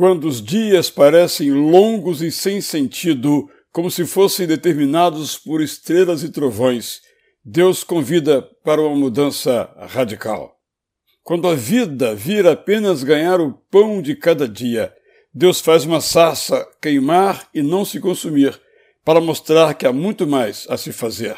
Quando 0.00 0.28
os 0.28 0.42
dias 0.42 0.88
parecem 0.88 1.52
longos 1.52 2.22
e 2.22 2.32
sem 2.32 2.62
sentido, 2.62 3.50
como 3.70 3.90
se 3.90 4.06
fossem 4.06 4.46
determinados 4.46 5.36
por 5.36 5.60
estrelas 5.60 6.22
e 6.22 6.30
trovões, 6.30 7.02
Deus 7.44 7.84
convida 7.84 8.40
para 8.64 8.80
uma 8.80 8.96
mudança 8.96 9.70
radical. 9.90 10.56
Quando 11.22 11.46
a 11.46 11.54
vida 11.54 12.14
vira 12.14 12.52
apenas 12.52 13.02
ganhar 13.02 13.42
o 13.42 13.52
pão 13.52 14.00
de 14.00 14.16
cada 14.16 14.48
dia, 14.48 14.90
Deus 15.34 15.60
faz 15.60 15.84
uma 15.84 16.00
sarça 16.00 16.66
queimar 16.80 17.46
e 17.52 17.60
não 17.60 17.84
se 17.84 18.00
consumir, 18.00 18.58
para 19.04 19.20
mostrar 19.20 19.74
que 19.74 19.86
há 19.86 19.92
muito 19.92 20.26
mais 20.26 20.66
a 20.70 20.78
se 20.78 20.92
fazer. 20.92 21.36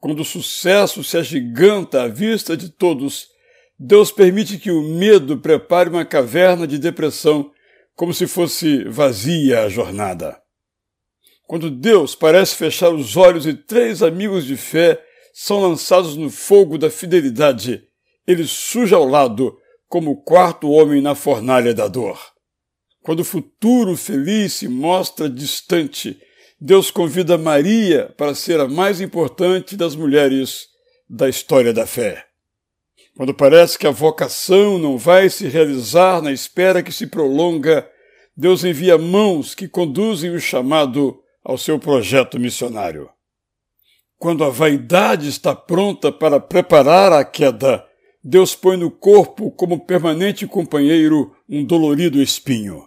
Quando 0.00 0.18
o 0.18 0.24
sucesso 0.24 1.04
se 1.04 1.16
agiganta 1.16 2.02
à 2.02 2.08
vista 2.08 2.56
de 2.56 2.70
todos, 2.70 3.35
Deus 3.78 4.10
permite 4.10 4.58
que 4.58 4.70
o 4.70 4.82
medo 4.82 5.38
prepare 5.38 5.90
uma 5.90 6.04
caverna 6.04 6.66
de 6.66 6.78
depressão, 6.78 7.50
como 7.94 8.14
se 8.14 8.26
fosse 8.26 8.84
vazia 8.84 9.62
a 9.62 9.68
jornada. 9.68 10.40
Quando 11.46 11.70
Deus 11.70 12.14
parece 12.14 12.56
fechar 12.56 12.90
os 12.90 13.16
olhos 13.16 13.46
e 13.46 13.54
três 13.54 14.02
amigos 14.02 14.44
de 14.44 14.56
fé 14.56 15.00
são 15.32 15.60
lançados 15.60 16.16
no 16.16 16.30
fogo 16.30 16.78
da 16.78 16.90
fidelidade, 16.90 17.84
ele 18.26 18.46
surge 18.46 18.94
ao 18.94 19.06
lado 19.06 19.56
como 19.86 20.12
o 20.12 20.22
quarto 20.22 20.70
homem 20.70 21.00
na 21.00 21.14
fornalha 21.14 21.72
da 21.72 21.86
dor. 21.86 22.18
Quando 23.02 23.20
o 23.20 23.24
futuro 23.24 23.96
feliz 23.96 24.54
se 24.54 24.66
mostra 24.66 25.28
distante, 25.28 26.18
Deus 26.60 26.90
convida 26.90 27.38
Maria 27.38 28.12
para 28.16 28.34
ser 28.34 28.58
a 28.58 28.66
mais 28.66 29.00
importante 29.00 29.76
das 29.76 29.94
mulheres 29.94 30.66
da 31.08 31.28
história 31.28 31.72
da 31.72 31.86
fé. 31.86 32.26
Quando 33.16 33.32
parece 33.32 33.78
que 33.78 33.86
a 33.86 33.90
vocação 33.90 34.78
não 34.78 34.98
vai 34.98 35.30
se 35.30 35.48
realizar 35.48 36.20
na 36.20 36.30
espera 36.30 36.82
que 36.82 36.92
se 36.92 37.06
prolonga, 37.06 37.88
Deus 38.36 38.62
envia 38.62 38.98
mãos 38.98 39.54
que 39.54 39.66
conduzem 39.66 40.34
o 40.34 40.38
chamado 40.38 41.18
ao 41.42 41.56
seu 41.56 41.78
projeto 41.78 42.38
missionário. 42.38 43.08
Quando 44.18 44.44
a 44.44 44.50
vaidade 44.50 45.30
está 45.30 45.54
pronta 45.54 46.12
para 46.12 46.38
preparar 46.38 47.10
a 47.10 47.24
queda, 47.24 47.86
Deus 48.22 48.54
põe 48.54 48.76
no 48.76 48.90
corpo 48.90 49.50
como 49.50 49.86
permanente 49.86 50.46
companheiro 50.46 51.34
um 51.48 51.64
dolorido 51.64 52.20
espinho. 52.20 52.86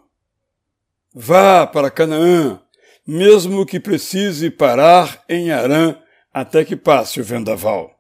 Vá 1.12 1.66
para 1.66 1.90
Canaã, 1.90 2.62
mesmo 3.08 3.66
que 3.66 3.80
precise 3.80 4.52
parar 4.52 5.24
em 5.28 5.50
Arã 5.50 5.96
até 6.32 6.64
que 6.64 6.76
passe 6.76 7.20
o 7.20 7.24
vendaval. 7.24 7.99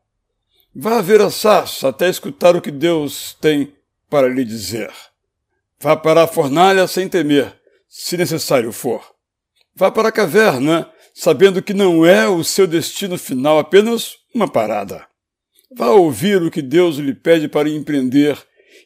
Vá 0.75 1.02
ver 1.02 1.20
a 1.20 1.31
sarça 1.31 1.88
até 1.89 2.08
escutar 2.09 2.56
o 2.56 2.62
que 2.62 2.70
Deus 2.70 3.36
tem 3.42 3.73
para 4.08 4.30
lhe 4.30 4.45
dizer. 4.45 4.92
Vá 5.80 5.95
para 5.95 6.23
a 6.23 6.28
fornalha 6.28 6.86
sem 6.88 7.09
temer, 7.09 7.59
se 7.88 8.16
necessário 8.16 8.72
for. 8.72 9.03
Vá 9.76 9.89
para 9.89 10.09
a 10.09 10.11
caverna, 10.11 10.92
sabendo 11.14 11.61
que 11.61 11.73
não 11.73 12.06
é 12.06 12.28
o 12.28 12.44
seu 12.44 12.67
destino 12.67 13.17
final, 13.17 13.58
apenas 13.58 14.17
uma 14.34 14.48
parada. 14.48 15.08
Vá 15.76 15.89
ouvir 15.89 16.42
o 16.42 16.52
que 16.52 16.61
Deus 16.61 16.98
lhe 16.98 17.16
pede 17.16 17.48
para 17.48 17.70
empreender 17.70 18.38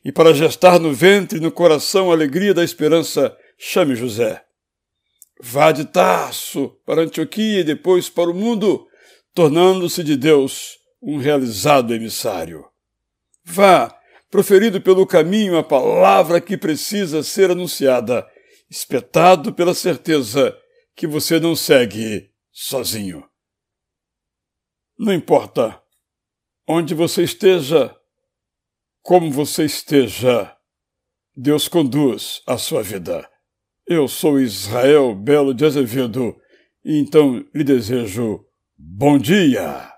e 0.05 0.11
para 0.11 0.33
gestar 0.33 0.79
no 0.79 0.93
ventre 0.93 1.37
e 1.37 1.41
no 1.41 1.51
coração 1.51 2.11
a 2.11 2.13
alegria 2.13 2.53
da 2.53 2.63
esperança. 2.63 3.35
Chame 3.57 3.95
José. 3.95 4.41
Vá 5.39 5.71
de 5.71 5.85
Tarso 5.85 6.69
para 6.85 7.01
Antioquia 7.01 7.59
e 7.59 7.63
depois 7.63 8.09
para 8.09 8.29
o 8.29 8.33
mundo, 8.33 8.87
tornando-se 9.33 10.03
de 10.03 10.15
Deus 10.15 10.82
um 11.03 11.17
realizado 11.17 11.93
emissário. 11.93 12.65
Vá, 13.43 13.93
proferido 14.31 14.81
pelo 14.81 15.05
caminho 15.05 15.57
a 15.57 15.63
palavra 15.63 16.39
que 16.39 16.57
precisa 16.57 17.21
ser 17.21 17.51
anunciada, 17.51 18.25
espetado 18.69 19.53
pela 19.53 19.73
certeza 19.73 20.57
que 20.95 21.05
você 21.05 21.39
não 21.39 21.55
segue 21.55 22.31
sozinho. 22.51 23.27
Não 24.97 25.13
importa 25.13 25.81
onde 26.65 26.95
você 26.95 27.23
esteja, 27.23 27.93
como 29.01 29.29
você 29.29 29.65
esteja, 29.65 30.55
Deus 31.35 31.67
conduz 31.67 32.41
a 32.47 32.57
sua 32.57 32.81
vida. 32.81 33.29
Eu 33.85 34.07
sou 34.07 34.39
Israel 34.39 35.13
Belo 35.13 35.53
de 35.53 35.65
Azevedo 35.65 36.39
e 36.85 36.97
então 36.97 37.43
lhe 37.53 37.63
desejo 37.65 38.45
bom 38.77 39.17
dia. 39.17 39.91